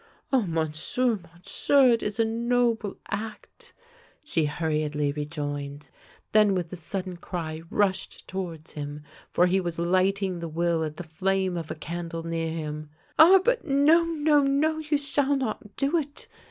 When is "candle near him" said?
11.75-12.89